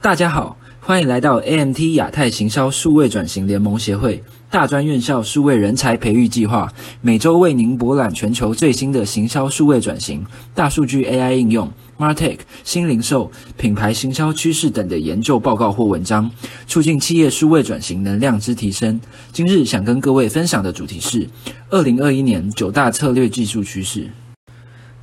[0.00, 10.24] 大家好，欢迎来到 AMT 亚太行销数位转型联盟协会大专院校数位人才培育计划，每周为您博览全球最新的行销数位转型、
[10.54, 16.30] 大数据 AI 应用、Martech 新零售、品牌行销趋势等的研究报告或文章，
[16.68, 18.98] 促进企业数位转型能量之提升。
[19.32, 21.28] 今日想跟各位分享的主题是
[21.70, 24.08] 二零二一年九大策略技术趋势。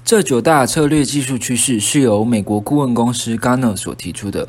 [0.06, 4.48] 这九大策略技术趋势是由美国顾问公司 Gartner 所提出的。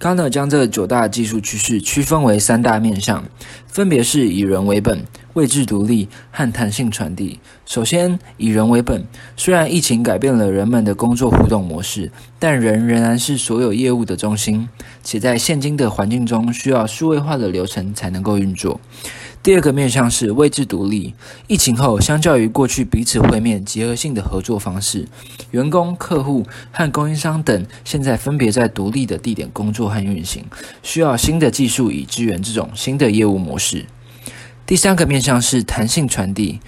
[0.00, 3.22] Gartner 将这九大技术趋势区分为三大面向，
[3.66, 7.38] 分别是以人为本、位置独立和弹性传递。
[7.66, 9.04] 首先，以人为本。
[9.36, 14.66] 虽然疫情改变了人们的工作互动模式，但人仍然是所有业务的中心，
[15.02, 18.80] 且在现今的环境中，需要数位化的流程才能够运作。
[19.44, 21.12] 第二个面向是位置独立。
[21.48, 25.06] 疫情后，相较于过去彼此会面、结合性的合作方式，
[25.50, 30.42] 员工、客户和供应商等现在分别在独立的地点工作和运行，
[30.82, 33.84] 需要新的技术以支援这种新的业务模式。
[34.64, 36.60] 第三个面向是弹性传递。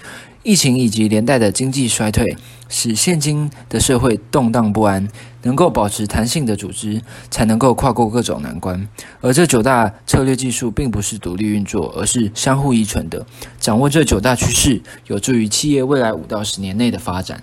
[0.43, 2.37] 疫情以及连带的经济衰退，
[2.69, 5.05] 使现今的社会动荡不安。
[5.47, 8.85] 能够保持弹性的组织，才能够跨过各种难关。
[9.21, 13.25] 而这九大策略技术并不是独立运作，而是相互依存的。
[13.57, 17.41] 掌握这九大趋势，有助于企业未来五到十年内的发展。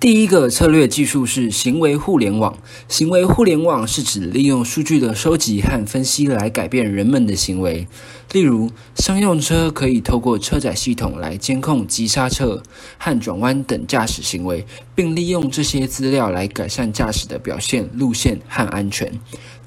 [0.00, 2.56] 第一个策略技术是行为互联网。
[2.86, 7.84] 行为互联网是指利用数据的收集和分析来改变人们的行为。
[8.30, 12.62] 例如，商用车可以透过车载系统来监控急刹车
[12.96, 19.12] 和转弯等驾驶行为，并利用这些资料来改善驾驶的表现、路线和安全。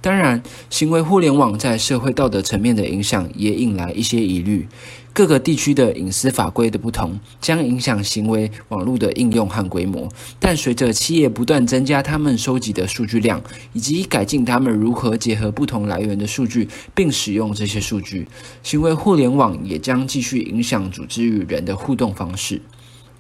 [0.02, 4.68] 当然，行为互联网在社会道德层面的影响也引来一些疑虑。
[5.14, 10.10] 各个地区的隐私法规的不同，将影响行为网络的应用和规模。
[10.40, 13.40] 但随着企业不断增加他们收集的数据量，
[13.74, 18.28] 以及改进他们如何结合不同来源的数据，并使用这些数据，
[18.64, 22.60] 行为互联网也将继续影响组织与人的互动方式。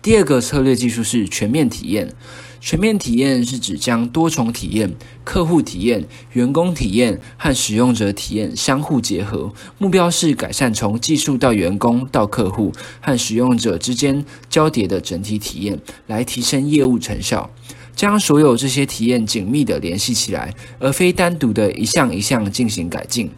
[0.02, 2.14] 第二个策略技术是全面体验。
[2.60, 17.50] 全面体验是指将多重体验、客户体验、员工体验和使用者体验相互结合，目标是改善从技术到员工到客户和使用者之间交叠的整体体验，来提升业务成效。
[17.96, 23.30] 将所有这些体验紧密地联系起来，而非单独的一项一项进行改进。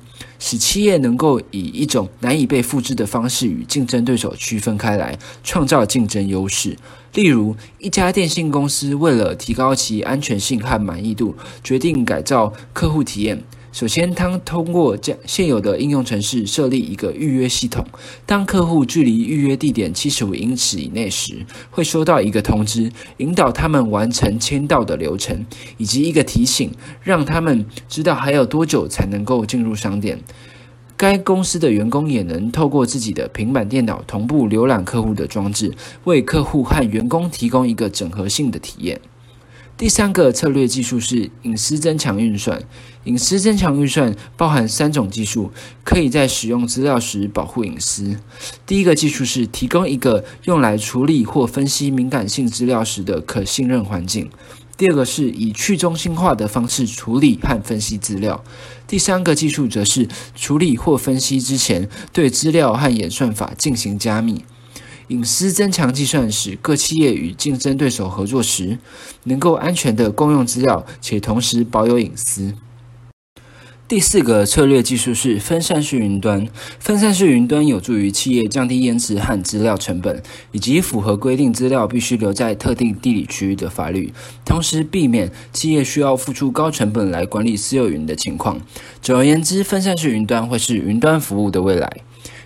[0.45, 6.77] 使企业能够以一种难以被复制的方式与竞争对手区分开来，创造竞争优势。
[7.13, 11.33] 例如，一家电信公司为了提高其安全性和满意度，
[11.63, 13.41] 决定改造客户体验。
[13.73, 17.83] 首先，他通过将现有的应用程式设立一个预约系统。
[18.23, 25.43] 当客户距离预约地点七十五英尺以内时，会收到一个通知，引导他们完成签到的流程，
[25.77, 30.19] 以及一个提醒，让他们知道还有多久才能够进入商店。
[30.95, 35.73] 该公司的员工也能透过自己的平板电脑同步浏览客户的装置，
[36.03, 39.01] 为客户和员工提供一个整合性的体验。
[39.83, 42.63] 第三个策略技术是隐私增强运算。
[43.03, 45.51] 隐私增强运算包含三种技术，
[45.83, 48.17] 可以在使用资料时保护隐私。
[48.65, 54.29] 第一个技术是提供一个用来处理或分析敏感性资料时的可信任环境。
[54.77, 58.41] 第二个是以去中心化的方式处理和分析资料。
[58.87, 64.45] 第三个技术则是处理或分析之前对资料和演算法进行加密。
[65.07, 68.77] 隐私增强计算使各企业与竞争对手合作时，
[69.25, 72.53] 能够安全地共用资料，且同时保有隐私。
[73.85, 76.47] 第四个策略技术是分散式云端。
[76.79, 84.11] 分散式云端有助于企业降低延迟和资料成本，以及符合规定资料必须留在特定地理区域的法律，
[84.45, 88.59] 同时避免企业需要付出高成本来管理私有云的情况。
[89.01, 92.01] 总而言之，分散式云端会是云端服务的未来。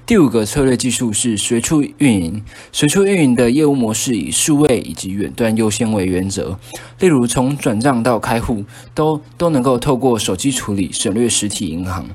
[0.08, 2.42] 第五个策略技术是随处运营。
[2.72, 6.58] 随处运营的业务模式以数位以及远端优先为原则。
[7.02, 8.64] 例如，从转账到开户，
[8.96, 12.06] 都都能够透过手机处理，省略实体银行。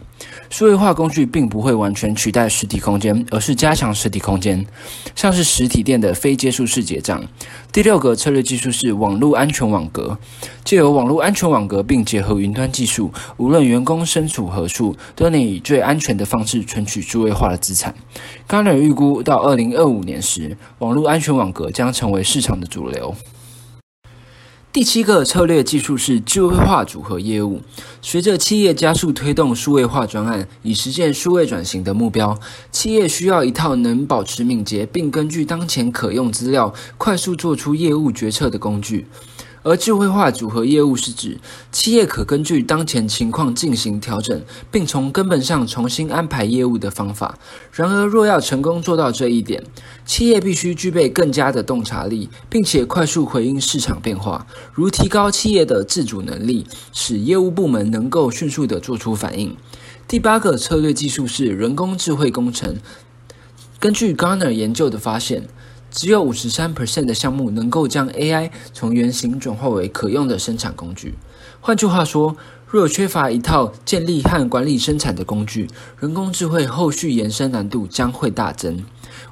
[0.51, 4.67] 数位化工具并不会完全取代实体空间，而是加强实体空间，
[5.15, 7.25] 像是实体店的非接触式结账。
[7.73, 10.19] 第六个策略技术是网络安全网格，
[10.63, 17.95] 借由网络安全网格并结合云端技术，无论员工身处何处，都能以最安全的方式存取数位化的资产。
[18.47, 23.15] 刚才预估到二零二五年时，网络安全网格将成为市场的主流。
[24.73, 27.61] 第七个策略技术是智慧化组合业务。
[28.01, 32.39] 随着企业加速推动数位化专案，以实现数位转型的目标，
[32.71, 39.07] 企业需要一套能保持敏捷，并根据当前可用资料快速做出业务决策的工具。
[39.63, 41.39] 而智慧化组合业务是指
[41.71, 47.39] 企业可根据当前情况进行调整，并从根本上重新安排业务的方法。
[47.73, 49.63] 然而，若要成功做到这一点，
[50.05, 59.57] 企业必须具备更加的洞察力，并且快速回应市场变化，如提高企业的自主能力，使业务部门能够迅速的做出反应。
[60.09, 62.77] 第八个策略技术是人工智慧工程。
[63.79, 65.49] 根据 Garner 研究的发现。
[65.93, 71.15] 只有五十三 percent 的项目能够将 AI 从原型转化为可用的生产工具。
[71.61, 72.35] 换句话说，
[72.67, 75.69] 若缺乏一套建立和管理生产的工具，
[76.01, 78.83] 人工智慧后续延伸难度将会大增。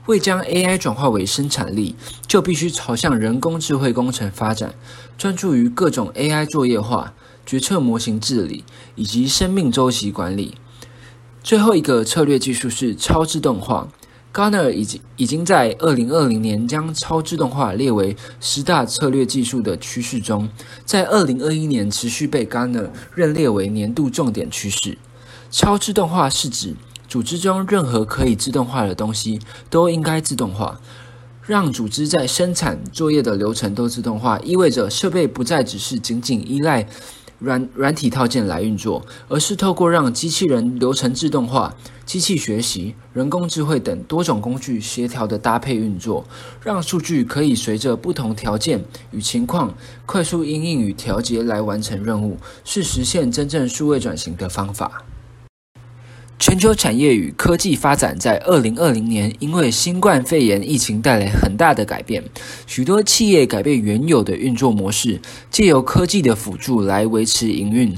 [0.06, 1.96] 为将 AI 转化为生产力，
[2.26, 4.74] 就必须朝向人工智慧工程发展，
[5.16, 7.14] 专注于各种 AI 作业化、
[7.46, 8.64] 决策模型治理
[8.94, 10.56] 以及生命周期管理。
[11.42, 13.88] 最后一个策略技术是超自动化。
[14.32, 20.48] Garner 已经已经在二零二零年将超自动化列为十大策略技术的趋势中，
[20.84, 24.96] 在二零二一年持续被 Garner 认列为年度重点趋势。
[25.50, 26.76] 超自动化是指
[27.08, 30.80] 组织中任何可以自动化的东西都应该自动化，
[31.44, 36.86] 让组织在生产作业的流程都自动化，意味着设备不再只是仅仅依赖。
[37.40, 46.24] 软软体套件来运作，而是透过让机器人流程自动化、机器学习、人工智慧等多种工具协调的搭配运作，
[46.62, 49.74] 让数据可以随着不同条件与情况
[50.06, 55.02] 快速应用与调节来完成任务，是实现真正数位转型的方法。
[56.40, 62.24] 全球产业与科技发展在二零二零年，因为新冠肺炎疫情带来很大的改变，
[62.66, 65.20] 许多企业改变原有的运作模式，
[65.50, 67.94] 借由科技的辅助来维持营运。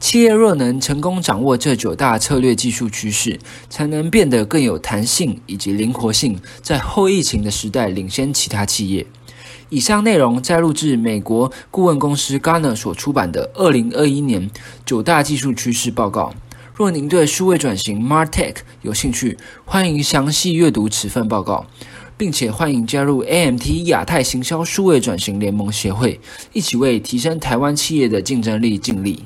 [0.00, 9.06] 企业若能成功掌握这九大策略技术趋势，才能变得更有弹性以及灵活性，在后疫情的时代领先其他企业。
[9.68, 14.50] 以上内容摘录自美国顾问公司 Gartner 所出版的二零二一年
[14.86, 16.32] 九大技术趋势报告。
[16.82, 21.64] 若您对数位转型 Martech 有兴趣，欢迎详细阅读此份报告，
[22.16, 26.18] 并且欢迎加入 AMT 亚太行销数位转型联盟协会，
[26.52, 29.22] 一起为提升台湾企业的竞争力尽力。